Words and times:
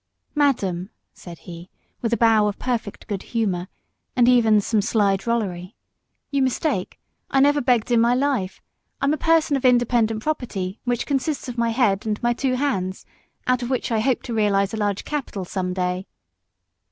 "Madam," 0.33 0.89
said 1.13 1.37
he, 1.37 1.69
with 2.01 2.11
a 2.11 2.17
bow 2.17 2.47
of 2.47 2.57
perfect 2.57 3.05
good 3.05 3.21
humour, 3.21 3.67
and 4.15 4.27
even 4.27 4.59
some 4.59 4.81
sly 4.81 5.15
drollery, 5.15 5.75
"you 6.31 6.41
mistake: 6.41 6.99
I 7.29 7.39
never 7.39 7.61
begged 7.61 7.91
in 7.91 8.01
my 8.01 8.15
life: 8.15 8.63
I'm 8.99 9.13
a 9.13 9.17
person 9.17 9.55
of 9.57 9.63
independent 9.63 10.23
property, 10.23 10.79
which 10.85 11.05
consists 11.05 11.47
of 11.49 11.57
my 11.59 11.69
head 11.69 12.07
and 12.07 12.19
my 12.23 12.33
two 12.33 12.53
hands, 12.55 13.05
out 13.45 13.61
of 13.61 13.69
which 13.69 13.91
I 13.91 13.99
hope 13.99 14.23
to 14.23 14.33
realise 14.33 14.73
a 14.73 14.77
large 14.77 15.05
capital 15.05 15.45
some 15.45 15.71
day." 15.71 16.07